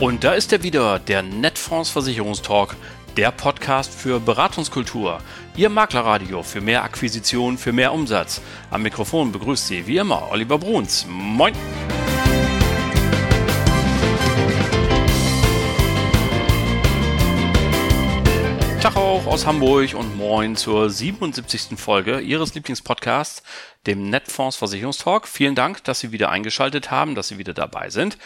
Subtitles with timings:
[0.00, 2.76] Und da ist er wieder, der Netfonds Versicherungstalk,
[3.16, 5.18] der Podcast für Beratungskultur.
[5.56, 8.40] Ihr Maklerradio für mehr Akquisition, für mehr Umsatz.
[8.70, 11.04] Am Mikrofon begrüßt Sie wie immer Oliver Bruns.
[11.08, 11.52] Moin!
[18.80, 21.76] Tag auch aus Hamburg und moin zur 77.
[21.76, 23.42] Folge Ihres Lieblingspodcasts,
[23.88, 25.26] dem Netfonds Versicherungstalk.
[25.26, 28.16] Vielen Dank, dass Sie wieder eingeschaltet haben, dass Sie wieder dabei sind.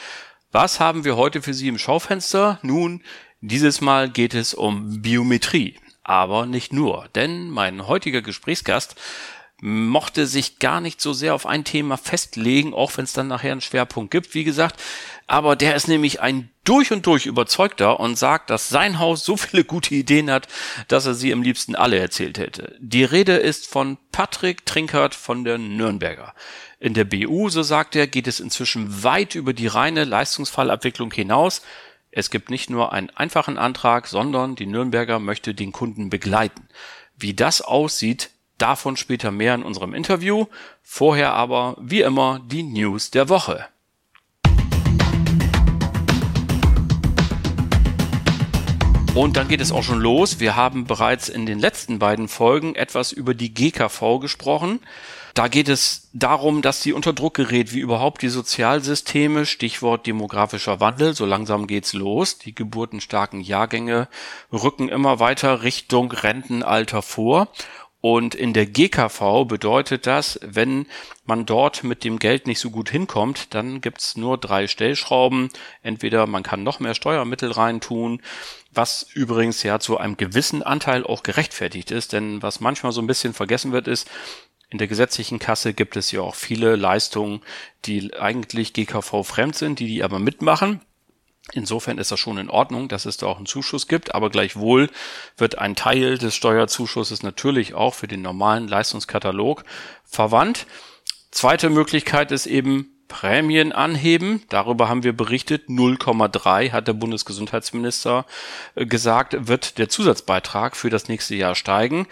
[0.52, 2.58] Was haben wir heute für Sie im Schaufenster?
[2.60, 3.00] Nun,
[3.40, 5.76] dieses Mal geht es um Biometrie.
[6.04, 8.96] Aber nicht nur, denn mein heutiger Gesprächsgast
[9.62, 13.52] mochte sich gar nicht so sehr auf ein Thema festlegen, auch wenn es dann nachher
[13.52, 14.82] einen Schwerpunkt gibt, wie gesagt.
[15.28, 19.36] Aber der ist nämlich ein durch und durch überzeugter und sagt, dass sein Haus so
[19.36, 20.48] viele gute Ideen hat,
[20.88, 22.76] dass er sie am liebsten alle erzählt hätte.
[22.80, 26.34] Die Rede ist von Patrick Trinkert von der Nürnberger.
[26.82, 31.62] In der BU, so sagt er, geht es inzwischen weit über die reine Leistungsfallabwicklung hinaus.
[32.10, 36.66] Es gibt nicht nur einen einfachen Antrag, sondern die Nürnberger möchte den Kunden begleiten.
[37.16, 40.46] Wie das aussieht, davon später mehr in unserem Interview.
[40.82, 43.68] Vorher aber, wie immer, die News der Woche.
[49.14, 50.40] Und dann geht es auch schon los.
[50.40, 54.80] Wir haben bereits in den letzten beiden Folgen etwas über die GKV gesprochen.
[55.34, 60.80] Da geht es darum, dass sie unter Druck gerät, wie überhaupt die Sozialsysteme, Stichwort demografischer
[60.80, 62.38] Wandel, so langsam geht's los.
[62.38, 64.08] Die geburtenstarken Jahrgänge
[64.50, 67.48] rücken immer weiter Richtung Rentenalter vor.
[68.02, 70.86] Und in der GKV bedeutet das, wenn
[71.24, 75.50] man dort mit dem Geld nicht so gut hinkommt, dann gibt's nur drei Stellschrauben.
[75.82, 78.20] Entweder man kann noch mehr Steuermittel reintun,
[78.72, 83.06] was übrigens ja zu einem gewissen Anteil auch gerechtfertigt ist, denn was manchmal so ein
[83.06, 84.08] bisschen vergessen wird, ist,
[84.70, 87.42] in der gesetzlichen Kasse gibt es ja auch viele Leistungen,
[87.84, 90.80] die eigentlich GKV fremd sind, die die aber mitmachen.
[91.52, 94.88] Insofern ist das schon in Ordnung, dass es da auch einen Zuschuss gibt, aber gleichwohl
[95.36, 99.64] wird ein Teil des Steuerzuschusses natürlich auch für den normalen Leistungskatalog
[100.04, 100.66] verwandt.
[101.30, 104.42] Zweite Möglichkeit ist eben Prämien anheben.
[104.48, 105.68] Darüber haben wir berichtet.
[105.68, 108.24] 0,3 hat der Bundesgesundheitsminister
[108.74, 112.06] äh, gesagt, wird der Zusatzbeitrag für das nächste Jahr steigen.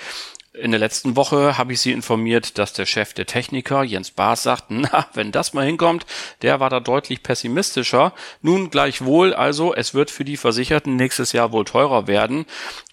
[0.52, 4.42] In der letzten Woche habe ich Sie informiert, dass der Chef der Techniker, Jens Baas,
[4.42, 6.06] sagt, na, wenn das mal hinkommt,
[6.42, 8.12] der war da deutlich pessimistischer.
[8.42, 12.46] Nun gleichwohl, also, es wird für die Versicherten nächstes Jahr wohl teurer werden.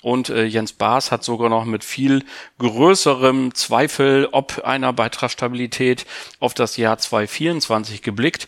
[0.03, 2.23] Und äh, Jens Baas hat sogar noch mit viel
[2.59, 6.06] größerem Zweifel ob einer Beitragsstabilität
[6.39, 8.47] auf das Jahr 2024 geblickt.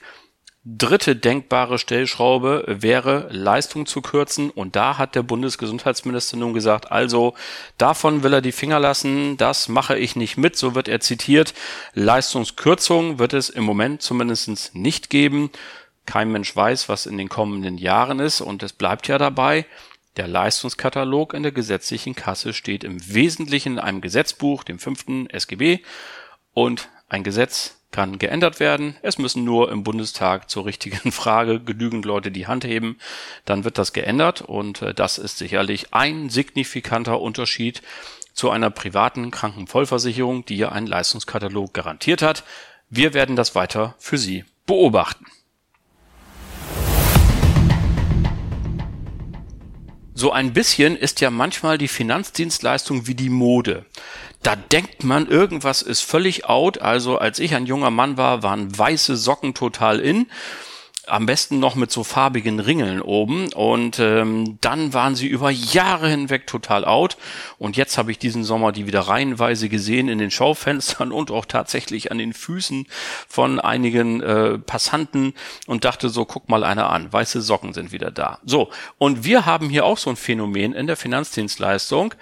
[0.66, 4.50] Dritte denkbare Stellschraube wäre, Leistung zu kürzen.
[4.50, 7.34] Und da hat der Bundesgesundheitsminister nun gesagt, also
[7.78, 11.54] davon will er die Finger lassen, das mache ich nicht mit, so wird er zitiert.
[11.94, 15.50] Leistungskürzung wird es im Moment zumindest nicht geben.
[16.06, 18.42] Kein Mensch weiß, was in den kommenden Jahren ist.
[18.42, 19.66] Und es bleibt ja dabei,
[20.18, 25.80] der Leistungskatalog in der gesetzlichen Kasse steht im Wesentlichen in einem Gesetzbuch, dem fünften SGB.
[26.54, 28.96] Und ein Gesetz kann geändert werden.
[29.02, 32.98] Es müssen nur im Bundestag zur richtigen Frage genügend Leute die Hand heben.
[33.46, 37.82] Dann wird das geändert und äh, das ist sicherlich ein signifikanter Unterschied
[38.34, 42.44] zu einer privaten Krankenvollversicherung, die ja einen Leistungskatalog garantiert hat.
[42.90, 45.26] Wir werden das weiter für Sie beobachten.
[50.14, 53.86] So ein bisschen ist ja manchmal die Finanzdienstleistung wie die Mode
[54.44, 56.80] da denkt man, irgendwas ist völlig out.
[56.80, 60.28] Also als ich ein junger Mann war, waren weiße Socken total in.
[61.08, 63.52] Am besten noch mit so farbigen Ringeln oben.
[63.52, 67.18] Und ähm, dann waren sie über Jahre hinweg total out.
[67.58, 71.46] Und jetzt habe ich diesen Sommer die wieder reihenweise gesehen in den Schaufenstern und auch
[71.46, 72.88] tatsächlich an den Füßen
[73.28, 75.34] von einigen äh, Passanten
[75.68, 78.40] und dachte so, guck mal einer an, weiße Socken sind wieder da.
[78.46, 82.14] So, und wir haben hier auch so ein Phänomen in der Finanzdienstleistung.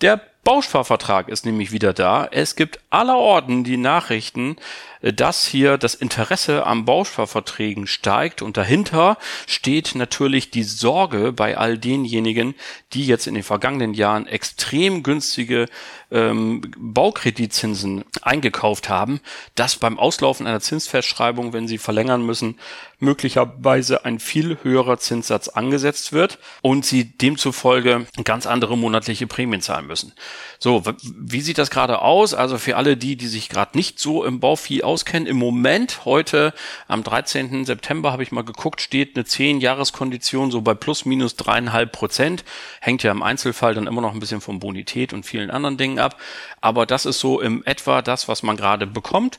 [0.00, 2.26] Der Bausparvertrag ist nämlich wieder da.
[2.30, 4.56] Es gibt allerorten die Nachrichten,
[5.02, 11.58] äh, dass hier das Interesse am Bausparverträgen steigt und dahinter steht natürlich die Sorge bei
[11.58, 12.54] all denjenigen,
[12.94, 15.66] die jetzt in den vergangenen Jahren extrem günstige
[16.10, 19.20] ähm, Baukreditzinsen eingekauft haben,
[19.54, 22.58] dass beim Auslaufen einer Zinsfestschreibung, wenn sie verlängern müssen,
[23.00, 29.86] möglicherweise ein viel höherer Zinssatz angesetzt wird und sie demzufolge ganz andere monatliche Prämien zahlen
[29.86, 30.12] müssen.
[30.58, 32.34] So, wie sieht das gerade aus?
[32.34, 36.52] Also für alle die, die sich gerade nicht so im Bauvieh auskennen, im Moment, heute
[36.88, 37.64] am 13.
[37.64, 42.44] September habe ich mal geguckt, steht eine 10-Jahres-Kondition so bei plus minus dreieinhalb Prozent.
[42.80, 45.97] Hängt ja im Einzelfall dann immer noch ein bisschen von Bonität und vielen anderen Dingen
[45.98, 46.20] ab.
[46.60, 49.38] Aber das ist so im etwa das, was man gerade bekommt.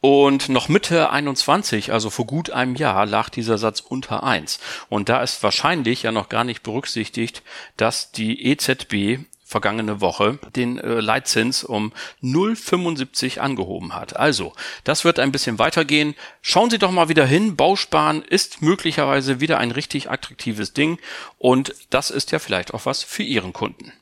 [0.00, 4.58] Und noch Mitte 21, also vor gut einem Jahr, lag dieser Satz unter eins.
[4.88, 7.42] Und da ist wahrscheinlich ja noch gar nicht berücksichtigt,
[7.76, 9.20] dass die EZB
[9.52, 14.16] vergangene Woche den äh, Leitzins um 0,75 angehoben hat.
[14.16, 16.16] Also, das wird ein bisschen weitergehen.
[16.40, 17.54] Schauen Sie doch mal wieder hin.
[17.54, 20.98] Bausparen ist möglicherweise wieder ein richtig attraktives Ding
[21.38, 23.92] und das ist ja vielleicht auch was für Ihren Kunden.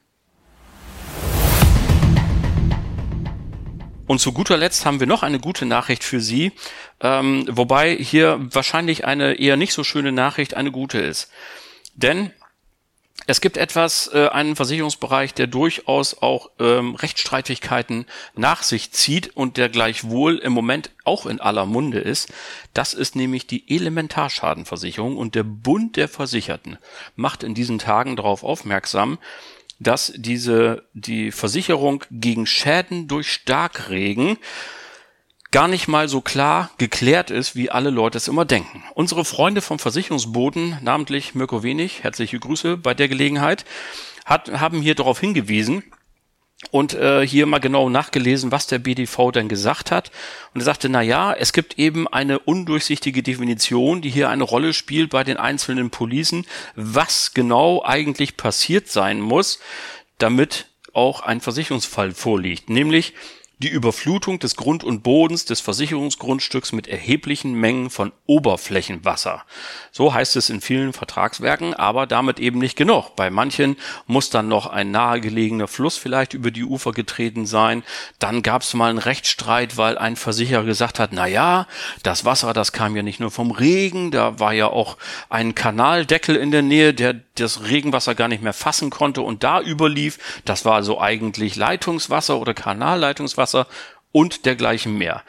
[4.11, 6.51] Und zu guter Letzt haben wir noch eine gute Nachricht für Sie,
[7.01, 11.31] ähm, wobei hier wahrscheinlich eine eher nicht so schöne Nachricht eine gute ist.
[11.95, 12.33] Denn
[13.29, 18.05] es gibt etwas, äh, einen Versicherungsbereich, der durchaus auch ähm, Rechtsstreitigkeiten
[18.35, 22.33] nach sich zieht und der gleichwohl im Moment auch in aller Munde ist.
[22.75, 26.79] Das ist nämlich die Elementarschadenversicherung und der Bund der Versicherten
[27.15, 29.19] macht in diesen Tagen darauf aufmerksam,
[29.81, 34.37] dass diese, die Versicherung gegen Schäden durch Starkregen
[35.51, 38.85] gar nicht mal so klar geklärt ist, wie alle Leute es immer denken.
[38.95, 43.65] Unsere Freunde vom Versicherungsboden, namentlich Mirko Wenig, herzliche Grüße bei der Gelegenheit,
[44.25, 45.83] hat, haben hier darauf hingewiesen,
[46.71, 50.11] und äh, hier mal genau nachgelesen, was der BDV denn gesagt hat.
[50.55, 54.73] Und er sagte, na ja, es gibt eben eine undurchsichtige Definition, die hier eine Rolle
[54.73, 56.47] spielt bei den einzelnen Policen,
[56.77, 59.59] was genau eigentlich passiert sein muss,
[60.19, 62.69] damit auch ein Versicherungsfall vorliegt.
[62.69, 63.15] Nämlich,
[63.63, 69.45] die Überflutung des Grund und Bodens des Versicherungsgrundstücks mit erheblichen Mengen von Oberflächenwasser.
[69.93, 73.17] So heißt es in vielen Vertragswerken, aber damit eben nicht genug.
[73.17, 73.77] Bei manchen
[74.07, 77.83] muss dann noch ein nahegelegener Fluss vielleicht über die Ufer getreten sein.
[78.19, 81.67] Dann gab es mal einen Rechtsstreit, weil ein Versicherer gesagt hat, na ja,
[82.03, 84.97] das Wasser, das kam ja nicht nur vom Regen, da war ja auch
[85.29, 89.61] ein Kanaldeckel in der Nähe, der das Regenwasser gar nicht mehr fassen konnte und da
[89.61, 90.19] überlief.
[90.45, 93.67] Das war also eigentlich Leitungswasser oder Kanalleitungswasser
[94.13, 95.23] und dergleichen mehr.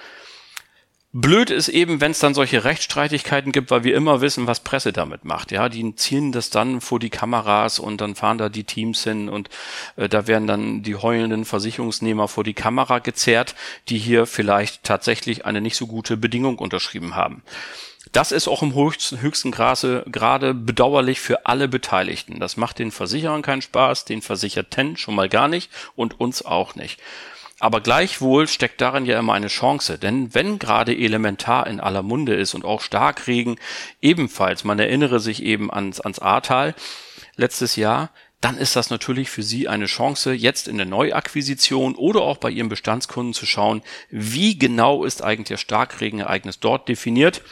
[1.13, 4.93] Blöd ist eben, wenn es dann solche Rechtsstreitigkeiten gibt, weil wir immer wissen, was Presse
[4.93, 5.51] damit macht.
[5.51, 9.27] Ja, die ziehen das dann vor die Kameras und dann fahren da die Teams hin
[9.27, 9.49] und
[9.97, 13.55] äh, da werden dann die heulenden Versicherungsnehmer vor die Kamera gezerrt,
[13.89, 17.43] die hier vielleicht tatsächlich eine nicht so gute Bedingung unterschrieben haben.
[18.11, 22.39] Das ist auch im höchsten, höchsten Grade, gerade bedauerlich für alle Beteiligten.
[22.39, 26.75] Das macht den Versicherern keinen Spaß, den Versicherten schon mal gar nicht und uns auch
[26.75, 26.99] nicht.
[27.59, 32.33] Aber gleichwohl steckt darin ja immer eine Chance, denn wenn gerade elementar in aller Munde
[32.33, 33.59] ist und auch Starkregen
[34.01, 36.73] ebenfalls, man erinnere sich eben ans, ans Ahrtal
[37.35, 38.09] letztes Jahr,
[38.41, 42.49] dann ist das natürlich für Sie eine Chance, jetzt in der Neuakquisition oder auch bei
[42.49, 47.43] Ihren Bestandskunden zu schauen, wie genau ist eigentlich der Starkregenereignis dort definiert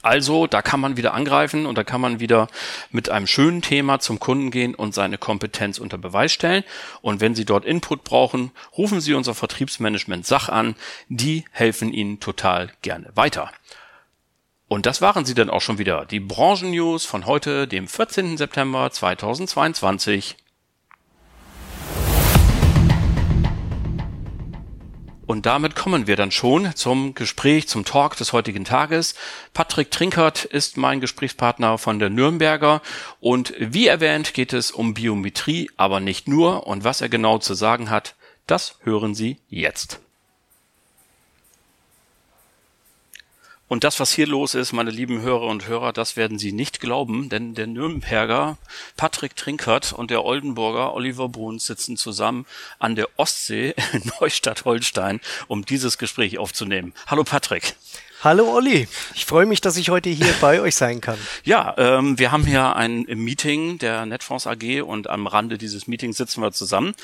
[0.00, 2.48] also, da kann man wieder angreifen und da kann man wieder
[2.90, 6.64] mit einem schönen Thema zum Kunden gehen und seine Kompetenz unter Beweis stellen.
[7.02, 10.74] Und wenn Sie dort Input brauchen, rufen Sie unser Vertriebsmanagement Sach an.
[11.08, 13.50] Die helfen Ihnen total gerne weiter.
[14.72, 16.06] Und das waren sie dann auch schon wieder.
[16.06, 18.38] Die Branchen-News von heute, dem 14.
[18.38, 20.36] September 2022.
[25.32, 29.14] Und damit kommen wir dann schon zum Gespräch, zum Talk des heutigen Tages.
[29.54, 32.82] Patrick Trinkert ist mein Gesprächspartner von der Nürnberger
[33.18, 36.66] und wie erwähnt geht es um Biometrie, aber nicht nur.
[36.66, 38.14] Und was er genau zu sagen hat,
[38.46, 40.01] das hören Sie jetzt.
[43.72, 46.78] Und das, was hier los ist, meine lieben Hörer und Hörer, das werden Sie nicht
[46.78, 48.58] glauben, denn der Nürnberger
[48.98, 52.44] Patrick Trinkert und der Oldenburger Oliver Bruns sitzen zusammen
[52.78, 56.92] an der Ostsee in Neustadt-Holstein, um dieses Gespräch aufzunehmen.
[57.06, 57.74] Hallo Patrick.
[58.22, 61.18] Hallo Olli, ich freue mich, dass ich heute hier bei euch sein kann.
[61.44, 66.18] Ja, ähm, wir haben hier ein Meeting der Netfonds AG und am Rande dieses Meetings
[66.18, 66.94] sitzen wir zusammen.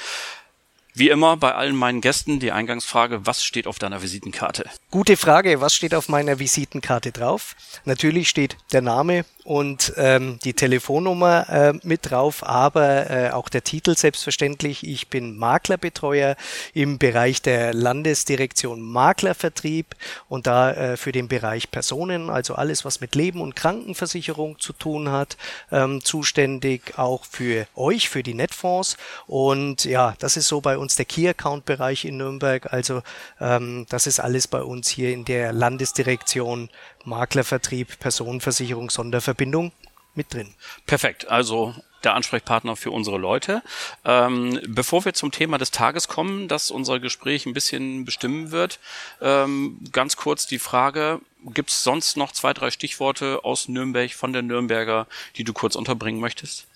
[0.99, 4.69] Wie immer bei allen meinen Gästen die Eingangsfrage, was steht auf deiner Visitenkarte?
[4.91, 7.55] Gute Frage, was steht auf meiner Visitenkarte drauf?
[7.85, 13.65] Natürlich steht der Name und ähm, die Telefonnummer äh, mit drauf, aber äh, auch der
[13.65, 14.87] Titel selbstverständlich.
[14.87, 16.37] Ich bin Maklerbetreuer
[16.75, 19.95] im Bereich der Landesdirektion Maklervertrieb
[20.29, 24.73] und da äh, für den Bereich Personen, also alles, was mit Leben und Krankenversicherung zu
[24.73, 25.37] tun hat,
[25.71, 28.97] ähm, zuständig auch für euch, für die Netfonds.
[29.27, 32.73] Und ja, das ist so bei uns der Key-Account-Bereich in Nürnberg.
[32.73, 33.03] Also
[33.41, 36.71] ähm, das ist alles bei uns hier in der Landesdirektion
[37.05, 39.73] Maklervertrieb, Personenversicherung, Sonderverbindung
[40.15, 40.55] mit drin.
[40.87, 41.29] Perfekt.
[41.29, 43.63] Also der Ansprechpartner für unsere Leute.
[44.05, 48.79] Ähm, bevor wir zum Thema des Tages kommen, das unser Gespräch ein bisschen bestimmen wird,
[49.21, 51.21] ähm, ganz kurz die Frage,
[51.55, 55.77] Gibt es sonst noch zwei, drei Stichworte aus Nürnberg, von der Nürnberger, die du kurz
[55.77, 56.67] unterbringen möchtest?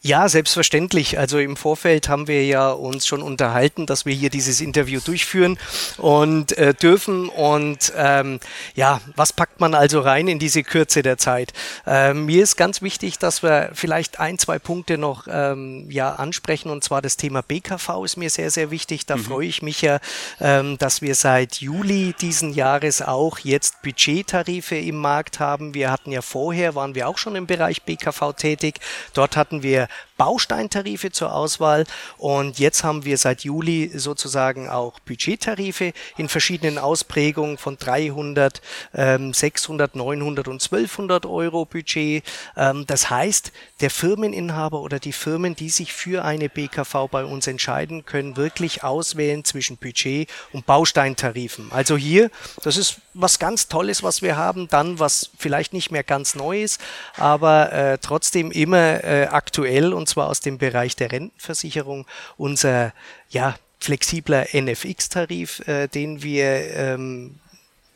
[0.00, 1.18] Ja, selbstverständlich.
[1.18, 5.58] Also im Vorfeld haben wir ja uns schon unterhalten, dass wir hier dieses Interview durchführen
[5.98, 7.28] und äh, dürfen.
[7.28, 8.40] Und ähm,
[8.74, 11.52] ja, was packt man also rein in diese Kürze der Zeit?
[11.86, 16.70] Ähm, mir ist ganz wichtig, dass wir vielleicht ein, zwei Punkte noch ähm, ja ansprechen.
[16.70, 19.06] Und zwar das Thema BKV ist mir sehr, sehr wichtig.
[19.06, 19.24] Da mhm.
[19.24, 20.00] freue ich mich ja,
[20.40, 23.82] ähm, dass wir seit Juli diesen Jahres auch jetzt
[24.12, 25.72] Budgettarife im Markt haben.
[25.72, 28.78] Wir hatten ja vorher, waren wir auch schon im Bereich BKV tätig.
[29.14, 31.84] Dort hatten wir Bausteintarife zur Auswahl
[32.18, 38.60] und jetzt haben wir seit Juli sozusagen auch Budgettarife in verschiedenen Ausprägungen von 300,
[38.94, 42.24] ähm, 600, 900 und 1200 Euro Budget.
[42.56, 47.46] Ähm, das heißt, der Firmeninhaber oder die Firmen, die sich für eine BKV bei uns
[47.46, 51.70] entscheiden, können wirklich auswählen zwischen Budget und Bausteintarifen.
[51.72, 52.30] Also hier,
[52.62, 56.62] das ist was ganz Tolles, was wir haben, dann was vielleicht nicht mehr ganz neu
[56.62, 56.80] ist,
[57.16, 62.92] aber äh, trotzdem immer äh, aktuell und zwar aus dem Bereich der Rentenversicherung, unser
[63.30, 67.40] ja, flexibler NFX-Tarif, äh, den wir ähm,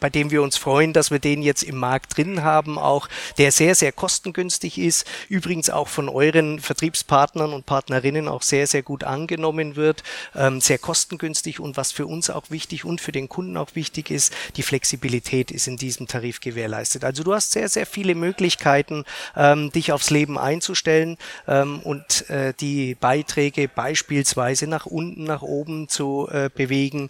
[0.00, 3.50] bei dem wir uns freuen, dass wir den jetzt im Markt drin haben, auch der
[3.50, 9.04] sehr, sehr kostengünstig ist, übrigens auch von euren Vertriebspartnern und Partnerinnen auch sehr, sehr gut
[9.04, 10.02] angenommen wird,
[10.34, 14.10] ähm, sehr kostengünstig und was für uns auch wichtig und für den Kunden auch wichtig
[14.10, 17.02] ist, die Flexibilität ist in diesem Tarif gewährleistet.
[17.04, 21.16] Also du hast sehr, sehr viele Möglichkeiten, ähm, dich aufs Leben einzustellen
[21.48, 27.08] ähm, und äh, die Beiträge beispielsweise nach unten, nach oben zu äh, bewegen,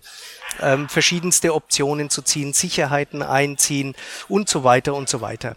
[0.60, 3.94] ähm, verschiedenste Optionen zu ziehen, sicher Sicherheiten einziehen
[4.28, 5.56] und so weiter und so weiter.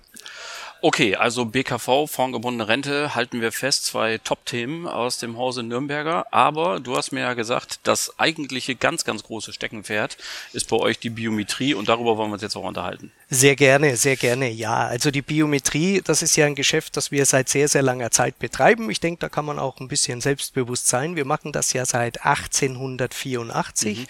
[0.82, 6.26] Okay, also BKV, fondgebundene Rente, halten wir fest, zwei Top-Themen aus dem Hause Nürnberger.
[6.32, 10.18] Aber du hast mir ja gesagt, das eigentliche ganz, ganz große Steckenpferd
[10.54, 13.12] ist bei euch die Biometrie und darüber wollen wir uns jetzt auch unterhalten.
[13.30, 14.88] Sehr gerne, sehr gerne, ja.
[14.88, 18.40] Also die Biometrie, das ist ja ein Geschäft, das wir seit sehr, sehr langer Zeit
[18.40, 18.90] betreiben.
[18.90, 21.18] Ich denke, da kann man auch ein bisschen selbstbewusst sein.
[21.18, 24.06] Wir machen das ja seit 1884 mhm.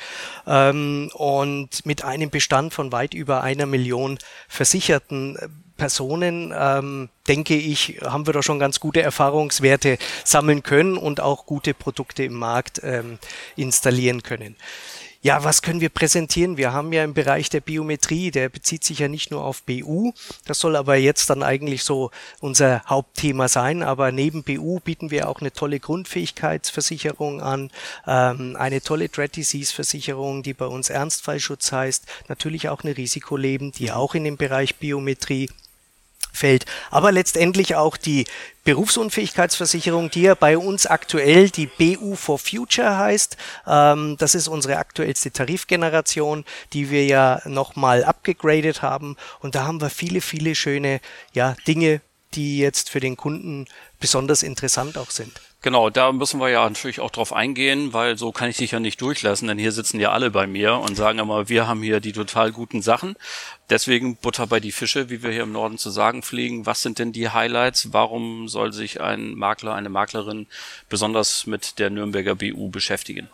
[0.46, 5.36] ähm, und mit einem Bestand von weit über einer Million Versicherten
[5.80, 11.48] Personen, ähm, denke ich, haben wir da schon ganz gute Erfahrungswerte sammeln können und auch
[11.48, 13.18] gute Produkte im Markt ähm,
[13.56, 14.56] installieren können.
[15.22, 16.56] Ja, was können wir präsentieren?
[16.56, 20.14] Wir haben ja im Bereich der Biometrie, der bezieht sich ja nicht nur auf BU,
[20.46, 25.28] das soll aber jetzt dann eigentlich so unser Hauptthema sein, aber neben BU bieten wir
[25.28, 27.70] auch eine tolle Grundfähigkeitsversicherung an,
[28.08, 33.74] ähm, eine tolle Dread Disease Versicherung, die bei uns Ernstfallschutz heißt, natürlich auch eine Risikoleben,
[33.74, 35.50] die auch in dem Bereich Biometrie
[36.32, 36.66] fällt.
[36.92, 38.26] Aber letztendlich auch die
[38.64, 43.38] Berufsunfähigkeitsversicherung, die ja bei uns aktuell die BU for Future heißt.
[43.66, 49.18] Ähm, das ist unsere aktuellste Tarifgeneration, die wir ja nochmal abgegradet haben.
[49.40, 51.00] Und da haben wir viele, viele schöne
[51.34, 52.02] ja, Dinge,
[52.36, 53.66] die jetzt für den Kunden
[54.00, 55.42] besonders interessant auch sind.
[55.62, 58.80] Genau, da müssen wir ja natürlich auch drauf eingehen, weil so kann ich dich ja
[58.80, 62.00] nicht durchlassen, denn hier sitzen ja alle bei mir und sagen immer, wir haben hier
[62.00, 63.18] die total guten Sachen.
[63.70, 66.66] Deswegen Butter bei die Fische, wie wir hier im Norden zu sagen pflegen.
[66.66, 67.92] Was sind denn die Highlights?
[67.92, 70.48] Warum soll sich ein Makler, eine Maklerin
[70.88, 73.28] besonders mit der Nürnberger BU beschäftigen?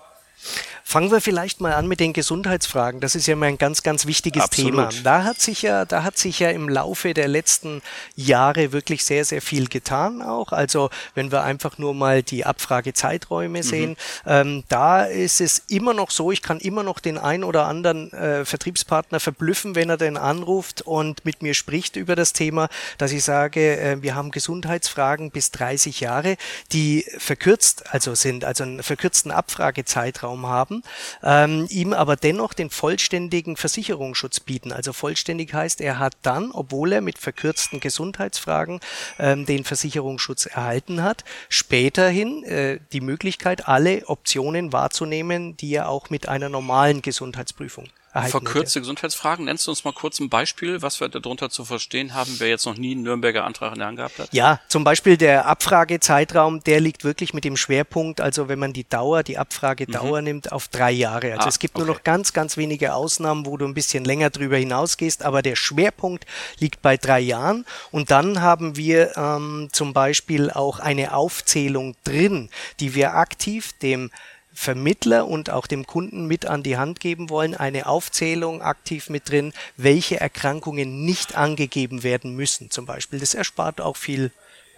[0.87, 3.01] Fangen wir vielleicht mal an mit den Gesundheitsfragen.
[3.01, 4.91] Das ist ja mal ein ganz, ganz wichtiges Absolut.
[4.91, 5.03] Thema.
[5.03, 7.81] Da hat sich ja, da hat sich ja im Laufe der letzten
[8.15, 10.51] Jahre wirklich sehr, sehr viel getan auch.
[10.51, 13.63] Also wenn wir einfach nur mal die Abfragezeiträume mhm.
[13.63, 13.97] sehen,
[14.27, 18.13] ähm, da ist es immer noch so, ich kann immer noch den ein oder anderen
[18.13, 23.11] äh, Vertriebspartner verblüffen, wenn er denn anruft und mit mir spricht über das Thema, dass
[23.11, 26.37] ich sage, äh, wir haben Gesundheitsfragen bis 30 Jahre,
[26.71, 30.83] die verkürzt also sind, also einen verkürzten Abfragezeitraum haben haben,
[31.23, 34.71] ähm, ihm aber dennoch den vollständigen Versicherungsschutz bieten.
[34.71, 38.79] Also vollständig heißt, er hat dann, obwohl er mit verkürzten Gesundheitsfragen
[39.19, 46.09] ähm, den Versicherungsschutz erhalten hat, späterhin äh, die Möglichkeit, alle Optionen wahrzunehmen, die er auch
[46.09, 47.85] mit einer normalen Gesundheitsprüfung
[48.23, 49.45] Verkürzte Gesundheitsfragen.
[49.45, 52.65] Nennst du uns mal kurz ein Beispiel, was wir darunter zu verstehen haben, wer jetzt
[52.65, 54.29] noch nie einen Nürnberger Antrag in der Hand gehabt hat?
[54.31, 58.87] Ja, zum Beispiel der Abfragezeitraum, der liegt wirklich mit dem Schwerpunkt, also wenn man die
[58.87, 60.25] Dauer, die Abfragedauer mhm.
[60.25, 61.33] nimmt, auf drei Jahre.
[61.33, 61.85] Also ah, es gibt okay.
[61.85, 65.57] nur noch ganz, ganz wenige Ausnahmen, wo du ein bisschen länger drüber hinausgehst, aber der
[65.57, 66.25] Schwerpunkt
[66.59, 67.65] liegt bei drei Jahren.
[67.91, 74.09] Und dann haben wir ähm, zum Beispiel auch eine Aufzählung drin, die wir aktiv dem
[74.55, 79.29] Vermittler und auch dem Kunden mit an die Hand geben wollen, eine Aufzählung aktiv mit
[79.29, 83.19] drin, welche Erkrankungen nicht angegeben werden müssen zum Beispiel.
[83.19, 84.31] Das erspart auch viel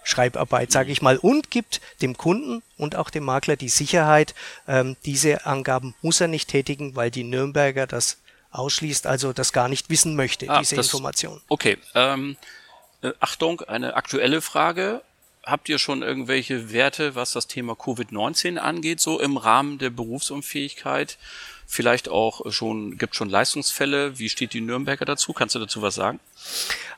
[0.03, 4.33] Schreibarbeit, sage ich mal, und gibt dem Kunden und auch dem Makler die Sicherheit,
[4.67, 8.17] ähm, diese Angaben muss er nicht tätigen, weil die Nürnberger das
[8.51, 11.41] ausschließt, also das gar nicht wissen möchte, ah, diese das, Information.
[11.49, 12.37] Okay, ähm,
[13.01, 15.01] äh, Achtung, eine aktuelle Frage.
[15.47, 21.17] Habt ihr schon irgendwelche Werte, was das Thema Covid-19 angeht, so im Rahmen der Berufsunfähigkeit?
[21.65, 24.19] Vielleicht auch schon, gibt schon Leistungsfälle.
[24.19, 25.31] Wie steht die Nürnberger dazu?
[25.31, 26.19] Kannst du dazu was sagen?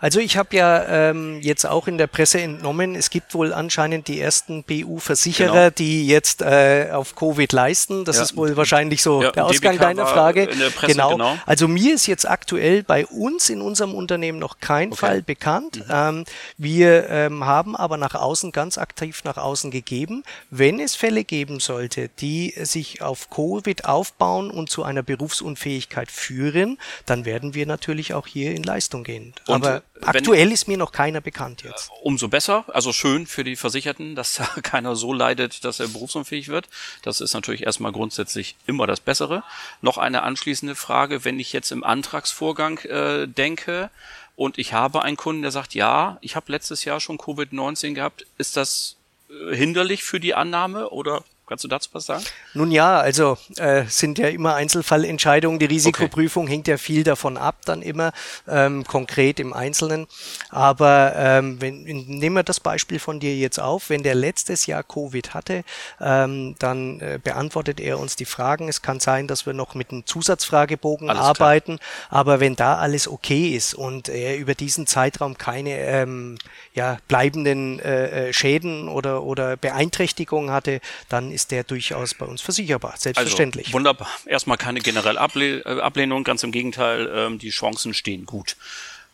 [0.01, 4.07] Also ich habe ja ähm, jetzt auch in der Presse entnommen, es gibt wohl anscheinend
[4.07, 5.69] die ersten BU-Versicherer, genau.
[5.71, 8.05] die jetzt äh, auf Covid leisten.
[8.05, 8.23] Das ja.
[8.23, 10.47] ist wohl wahrscheinlich so ja, der Ausgang DBK deiner Frage.
[10.47, 11.11] Presse, genau.
[11.11, 11.37] genau.
[11.45, 14.97] Also mir ist jetzt aktuell bei uns in unserem Unternehmen noch kein okay.
[14.97, 15.77] Fall bekannt.
[15.77, 15.91] Mhm.
[15.91, 16.25] Ähm,
[16.57, 21.59] wir ähm, haben aber nach außen ganz aktiv nach außen gegeben, wenn es Fälle geben
[21.59, 28.13] sollte, die sich auf Covid aufbauen und zu einer Berufsunfähigkeit führen, dann werden wir natürlich
[28.13, 29.28] auch hier in Leistung gehen.
[29.47, 31.89] Und Aber aktuell wenn, ist mir noch keiner bekannt jetzt.
[31.89, 35.87] Äh, umso besser, also schön für die Versicherten, dass da keiner so leidet, dass er
[35.87, 36.67] berufsunfähig wird.
[37.03, 39.43] Das ist natürlich erstmal grundsätzlich immer das Bessere.
[39.81, 43.89] Noch eine anschließende Frage, wenn ich jetzt im Antragsvorgang äh, denke
[44.35, 48.25] und ich habe einen Kunden, der sagt, ja, ich habe letztes Jahr schon Covid-19 gehabt,
[48.37, 48.95] ist das
[49.29, 52.23] äh, hinderlich für die Annahme oder Kannst du dazu was sagen?
[52.53, 55.57] Nun ja, also äh, sind ja immer Einzelfallentscheidungen.
[55.57, 56.53] Die Risikoprüfung okay.
[56.53, 58.11] hängt ja viel davon ab, dann immer
[58.47, 60.05] ähm, konkret im Einzelnen.
[60.49, 63.89] Aber ähm, wenn, nehmen wir das Beispiel von dir jetzt auf.
[63.89, 65.63] Wenn der letztes Jahr Covid hatte,
[65.99, 68.69] ähm, dann äh, beantwortet er uns die Fragen.
[68.69, 71.77] Es kann sein, dass wir noch mit einem Zusatzfragebogen alles arbeiten.
[71.77, 72.19] Klar.
[72.19, 76.37] Aber wenn da alles okay ist und er über diesen Zeitraum keine ähm,
[76.75, 80.79] ja, bleibenden äh, äh Schäden oder, oder Beeinträchtigungen hatte,
[81.09, 83.67] dann ist der durchaus bei uns versicherbar, selbstverständlich.
[83.67, 84.09] Also, wunderbar.
[84.25, 88.55] Erstmal keine generelle äh, Ablehnung, ganz im Gegenteil, ähm, die Chancen stehen gut.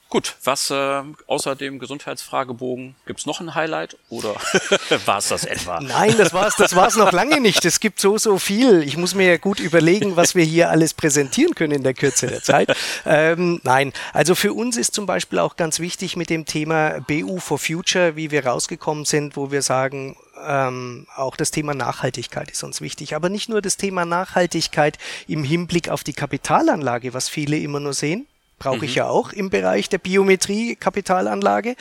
[0.10, 4.36] Gut, was äh, außer dem Gesundheitsfragebogen gibt's noch ein Highlight oder
[5.06, 5.80] war es das etwa?
[5.82, 7.66] Nein, das war's, das war's noch lange nicht.
[7.66, 8.84] Es gibt so so viel.
[8.84, 12.28] Ich muss mir ja gut überlegen, was wir hier alles präsentieren können in der Kürze
[12.28, 12.76] der Zeit.
[13.06, 17.40] Ähm, nein, also für uns ist zum Beispiel auch ganz wichtig mit dem Thema BU
[17.40, 22.64] for Future, wie wir rausgekommen sind, wo wir sagen, ähm, auch das Thema Nachhaltigkeit ist
[22.64, 23.16] uns wichtig.
[23.16, 24.98] Aber nicht nur das Thema Nachhaltigkeit
[25.28, 28.84] im Hinblick auf die Kapitalanlage, was viele immer nur sehen, brauche mhm.
[28.84, 31.76] ich ja auch im Bereich der Biometrie Kapitalanlage,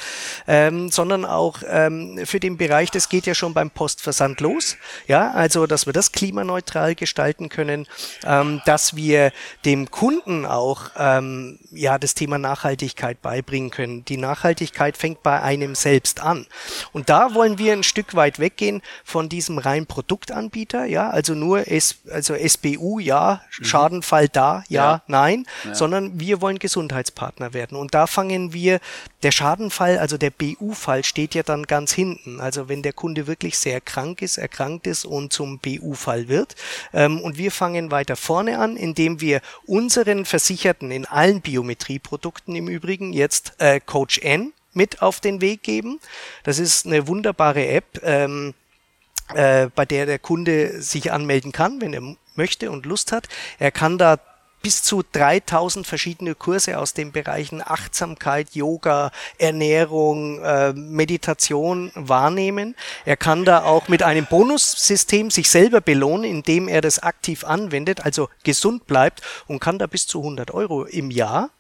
[0.47, 5.31] ähm, sondern auch ähm, für den Bereich, das geht ja schon beim Postversand los, ja,
[5.31, 7.87] also dass wir das klimaneutral gestalten können,
[8.25, 9.33] ähm, dass wir
[9.65, 14.05] dem Kunden auch ähm, ja das Thema Nachhaltigkeit beibringen können.
[14.05, 16.47] Die Nachhaltigkeit fängt bei einem selbst an
[16.93, 21.69] und da wollen wir ein Stück weit weggehen von diesem rein Produktanbieter, ja, also nur
[21.69, 23.65] S, also SBU, ja, mhm.
[23.65, 25.03] Schadenfall da, ja, ja.
[25.07, 25.75] nein, ja.
[25.75, 27.77] sondern wir wollen Gesundheitspartner werden.
[27.77, 28.81] Und da fangen wir,
[29.23, 32.41] der Schadenfall, also der BU-Fall steht ja dann ganz hinten.
[32.41, 36.57] Also wenn der Kunde wirklich sehr krank ist, erkrankt ist und zum BU-Fall wird.
[36.95, 42.69] Ähm, und wir fangen weiter vorne an, indem wir unseren Versicherten in allen Biometrieprodukten im
[42.69, 46.01] Übrigen jetzt äh, Coach N mit auf den Weg geben.
[46.45, 48.01] Das ist eine wunderbare App.
[48.03, 48.55] Ähm,
[49.35, 53.29] äh, bei der der Kunde sich anmelden kann, wenn er möchte und Lust hat.
[53.59, 54.19] Er kann da
[54.65, 62.75] bis zu 3000 verschiedene Kurse aus den Bereichen Achtsamkeit, Yoga, Ernährung, äh, Meditation wahrnehmen.
[63.05, 68.07] Er kann da auch mit einem Bonussystem sich selber belohnen, indem er das aktiv anwendet,
[68.07, 71.51] also gesund bleibt und kann da bis zu 100 Euro im Jahr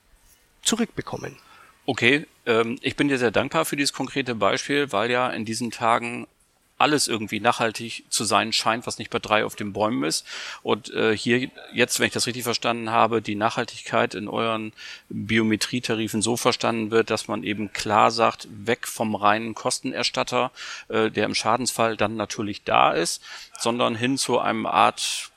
[0.63, 1.37] zurückbekommen.
[1.85, 5.71] Okay, ähm, ich bin dir sehr dankbar für dieses konkrete Beispiel, weil ja in diesen
[5.71, 6.27] Tagen
[6.85, 10.27] alles irgendwie nachhaltig zu sein scheint, was nicht bei drei auf den Bäumen ist.
[10.63, 14.75] Und äh, hier jetzt, wenn ich das richtig verstanden habe, die Nachhaltigkeit in euren
[15.09, 20.53] Biometrietarifen so verstanden wird, dass man eben klar sagt, weg vom reinen Kostenerstatter,
[20.89, 23.23] äh, der im Schadensfall dann natürlich da ist,
[23.59, 25.31] sondern hin zu einem Art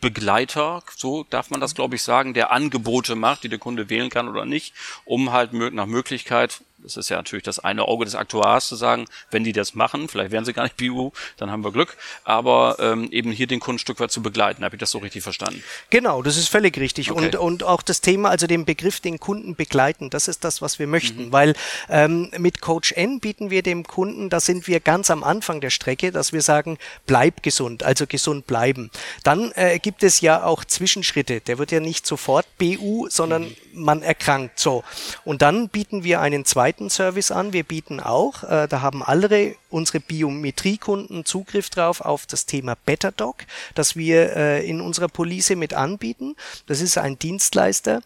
[0.00, 4.10] Begleiter, so darf man das glaube ich sagen, der Angebote macht, die der Kunde wählen
[4.10, 4.72] kann oder nicht,
[5.04, 9.06] um halt nach Möglichkeit das ist ja natürlich das eine Auge des Aktuars zu sagen,
[9.30, 12.76] wenn die das machen, vielleicht werden sie gar nicht BU, dann haben wir Glück, aber
[12.78, 14.64] ähm, eben hier den Kunden ein Stück weit zu begleiten.
[14.64, 15.62] Habe ich das so richtig verstanden?
[15.90, 17.10] Genau, das ist völlig richtig.
[17.10, 17.26] Okay.
[17.26, 20.78] Und, und auch das Thema, also den Begriff den Kunden begleiten, das ist das, was
[20.78, 21.32] wir möchten, mhm.
[21.32, 21.54] weil
[21.88, 25.70] ähm, mit Coach N bieten wir dem Kunden, da sind wir ganz am Anfang der
[25.70, 28.90] Strecke, dass wir sagen, bleib gesund, also gesund bleiben.
[29.24, 31.40] Dann äh, gibt es ja auch Zwischenschritte.
[31.40, 33.56] Der wird ja nicht sofort BU, sondern mhm.
[33.72, 34.84] man erkrankt so.
[35.24, 37.52] Und dann bieten wir einen zweiten zweiten Service an.
[37.52, 43.36] Wir bieten auch, äh, da haben alle unsere Biometriekunden Zugriff drauf auf das Thema BetterDoc,
[43.76, 46.34] das wir äh, in unserer Police mit anbieten.
[46.66, 48.02] Das ist ein Dienstleister,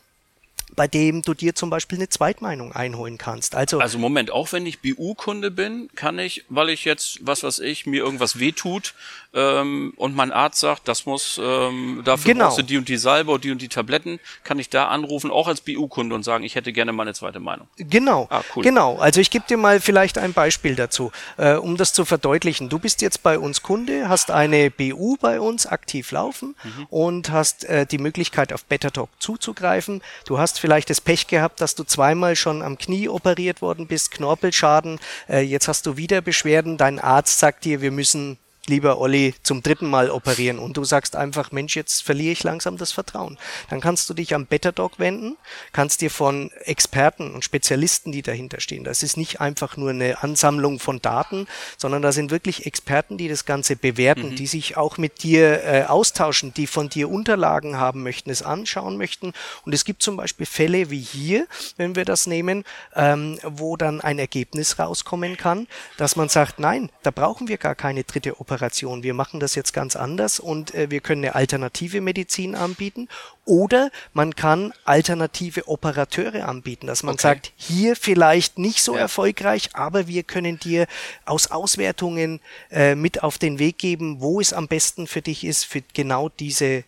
[0.77, 3.55] bei dem du dir zum Beispiel eine Zweitmeinung einholen kannst.
[3.55, 7.61] Also, also Moment, auch wenn ich BU-Kunde bin, kann ich, weil ich jetzt, was weiß
[7.61, 8.95] ich, mir irgendwas wehtut
[9.33, 12.47] ähm, und mein Arzt sagt, das muss, ähm, dafür genau.
[12.47, 15.31] brauchst du die und die Salbe und die und die Tabletten, kann ich da anrufen,
[15.31, 17.69] auch als BU-Kunde und sagen, ich hätte gerne mal eine zweite Meinung.
[17.77, 18.63] Genau, ah, cool.
[18.63, 18.97] genau.
[18.99, 22.69] Also ich gebe dir mal vielleicht ein Beispiel dazu, äh, um das zu verdeutlichen.
[22.69, 26.87] Du bist jetzt bei uns Kunde, hast eine BU bei uns aktiv laufen mhm.
[26.91, 30.03] und hast äh, die Möglichkeit auf BetterTalk zuzugreifen.
[30.27, 34.13] Du hast vielleicht das Pech gehabt, dass du zweimal schon am Knie operiert worden bist,
[34.13, 35.01] Knorpelschaden.
[35.29, 36.77] Äh, jetzt hast du wieder Beschwerden.
[36.77, 41.17] Dein Arzt sagt dir, wir müssen lieber Olli, zum dritten Mal operieren und du sagst
[41.17, 43.39] einfach, Mensch, jetzt verliere ich langsam das Vertrauen.
[43.71, 45.37] Dann kannst du dich am BetterDoc wenden,
[45.73, 48.85] kannst dir von Experten und Spezialisten, die dahinter stehen.
[48.85, 51.47] Das ist nicht einfach nur eine Ansammlung von Daten,
[51.79, 54.37] sondern da sind wirklich Experten, die das Ganze bewerten, mhm.
[54.37, 58.97] die sich auch mit dir äh, austauschen, die von dir Unterlagen haben möchten, es anschauen
[58.97, 59.33] möchten.
[59.65, 61.47] Und es gibt zum Beispiel Fälle wie hier,
[61.77, 66.91] wenn wir das nehmen, ähm, wo dann ein Ergebnis rauskommen kann, dass man sagt, nein,
[67.03, 69.05] da brauchen wir gar keine dritte Operation Operation.
[69.05, 73.09] Wir machen das jetzt ganz anders und äh, wir können eine alternative Medizin anbieten
[73.45, 77.23] oder man kann alternative Operateure anbieten, dass man okay.
[77.23, 79.03] sagt, hier vielleicht nicht so ja.
[79.03, 80.89] erfolgreich, aber wir können dir
[81.27, 82.41] aus Auswertungen
[82.73, 86.29] äh, mit auf den Weg geben, wo es am besten für dich ist, für genau
[86.29, 86.83] diese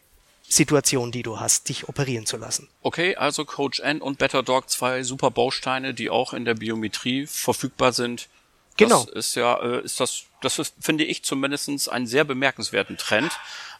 [0.48, 2.68] Situation, die du hast, dich operieren zu lassen.
[2.82, 7.26] Okay, also Coach N und Better Dog, zwei super Bausteine, die auch in der Biometrie
[7.26, 8.28] verfügbar sind.
[8.76, 9.04] Genau.
[9.04, 13.30] Das ist ja, äh, ist das, das ist, finde ich zumindestens einen sehr bemerkenswerten Trend,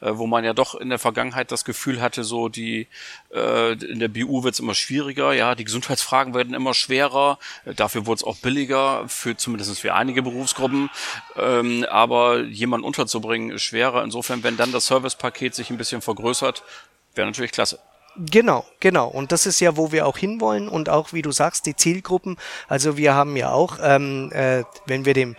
[0.00, 2.88] äh, wo man ja doch in der Vergangenheit das Gefühl hatte, so die,
[3.35, 8.07] äh, in der BU wird es immer schwieriger, ja, die Gesundheitsfragen werden immer schwerer, dafür
[8.07, 10.90] wurde es auch billiger, für zumindest für einige Berufsgruppen,
[11.37, 14.05] ähm, aber jemanden unterzubringen ist schwerer.
[14.05, 16.62] Insofern, wenn dann das Servicepaket sich ein bisschen vergrößert,
[17.14, 17.78] wäre natürlich klasse.
[18.16, 19.09] Genau, genau.
[19.09, 22.37] Und das ist ja, wo wir auch hinwollen und auch, wie du sagst, die Zielgruppen.
[22.68, 25.35] Also wir haben ja auch, ähm, äh, wenn wir dem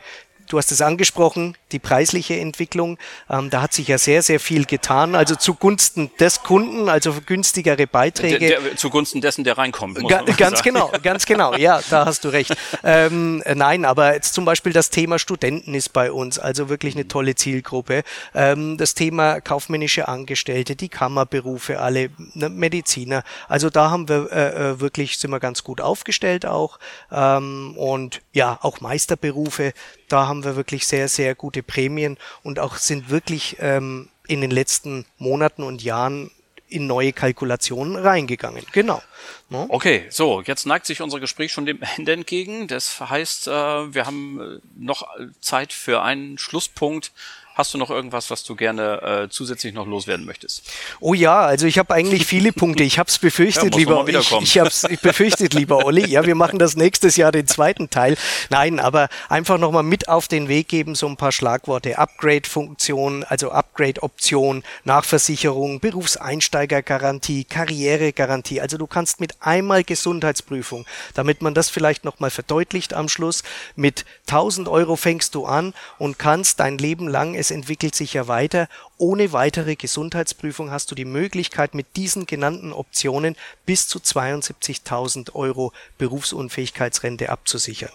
[0.48, 2.98] Du hast es angesprochen, die preisliche Entwicklung.
[3.30, 5.16] Ähm, da hat sich ja sehr, sehr viel getan.
[5.16, 8.40] Also zugunsten des Kunden, also günstigere Beiträge.
[8.40, 9.98] Der, der, zugunsten dessen, der reinkommt.
[10.08, 10.62] Ga, ganz sagen.
[10.64, 11.56] genau, ganz genau.
[11.56, 12.56] Ja, da hast du recht.
[12.84, 17.08] Ähm, nein, aber jetzt zum Beispiel das Thema Studenten ist bei uns also wirklich eine
[17.08, 18.04] tolle Zielgruppe.
[18.36, 23.24] Ähm, das Thema kaufmännische Angestellte, die Kammerberufe, alle ne, Mediziner.
[23.48, 26.80] Also da haben wir äh, äh, wirklich, sind wir ganz gut aufgestellt auch.
[27.12, 29.74] Ähm, und ja, auch Meisterberufe
[30.14, 34.52] da haben wir wirklich sehr, sehr gute Prämien und auch sind wirklich ähm, in den
[34.52, 36.30] letzten Monaten und Jahren
[36.68, 38.64] in neue Kalkulationen reingegangen.
[38.74, 39.02] Genau.
[39.50, 39.64] No?
[39.64, 39.66] Ne?
[39.70, 42.68] Okay, so, jetzt neigt sich unser Gespräch schon dem Ende entgegen.
[42.68, 45.08] Das heißt, äh, wir haben äh, noch
[45.42, 47.12] Zeit für einen Schlusspunkt.
[47.56, 50.64] Hast du noch irgendwas, was du gerne äh, zusätzlich noch loswerden möchtest?
[51.00, 52.82] Oh ja, also ich habe eigentlich viele Punkte.
[52.82, 56.08] Ich habe es befürchtet, ja, lieber ich, ich habe es befürchtet, lieber Olli.
[56.08, 58.18] Ja, wir machen das nächstes Jahr den zweiten Teil.
[58.50, 62.00] Nein, aber einfach nochmal mit auf den Weg geben, so ein paar Schlagworte.
[62.00, 68.62] Upgrade-Funktion, also Upgrade-Option, Nachversicherung, Berufseinsteigergarantie, Karrieregarantie.
[68.62, 73.44] Also du kannst mit einmal Gesundheitsprüfung, damit man das vielleicht nochmal verdeutlicht am Schluss,
[73.76, 78.30] mit 1000 Euro fängst du an und kannst dein Leben lang es entwickelt sich ja
[78.30, 78.70] weiter.
[78.98, 85.74] Ohne weitere Gesundheitsprüfung hast du die Möglichkeit, mit diesen genannten Optionen bis zu 72.000 Euro
[85.98, 87.92] Berufsunfähigkeitsrente abzusichern.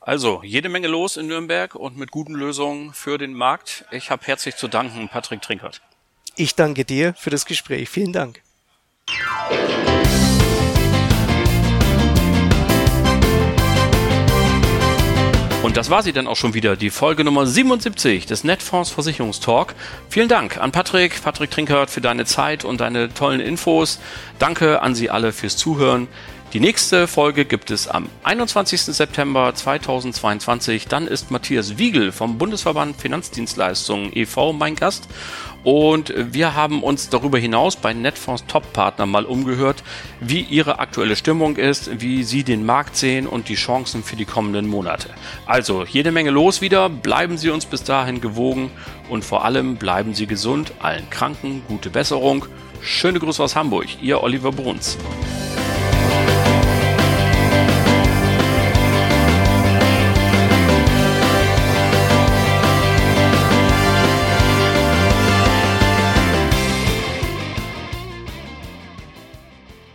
[0.00, 3.84] Also, jede Menge los in Nürnberg und mit guten Lösungen für den Markt.
[3.90, 5.80] Ich habe herzlich zu danken, Patrick Trinkert.
[6.36, 7.88] Ich danke dir für das Gespräch.
[7.88, 8.42] Vielen Dank.
[15.64, 19.74] Und das war sie dann auch schon wieder, die Folge Nummer 77 des Netfonds Versicherungstalk.
[20.10, 23.98] Vielen Dank an Patrick, Patrick Trinkert für deine Zeit und deine tollen Infos.
[24.38, 26.06] Danke an Sie alle fürs Zuhören.
[26.52, 28.82] Die nächste Folge gibt es am 21.
[28.82, 30.86] September 2022.
[30.86, 34.52] Dann ist Matthias Wiegel vom Bundesverband Finanzdienstleistungen e.V.
[34.52, 35.08] mein Gast
[35.64, 39.82] und wir haben uns darüber hinaus bei Netfonds Top-Partner mal umgehört,
[40.20, 44.26] wie ihre aktuelle Stimmung ist, wie sie den Markt sehen und die Chancen für die
[44.26, 45.08] kommenden Monate.
[45.46, 48.70] Also jede Menge los wieder, bleiben Sie uns bis dahin gewogen
[49.08, 52.46] und vor allem bleiben Sie gesund, allen Kranken gute Besserung.
[52.82, 54.98] Schöne Grüße aus Hamburg, Ihr Oliver Bruns.